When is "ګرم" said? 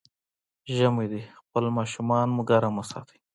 2.49-2.73